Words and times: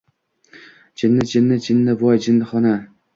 —Jinni, 1.01 1.25
jinni! 1.33 1.57
Jinnini 1.65 1.95
joyi— 1.99 2.23
jinnixona! 2.27 2.73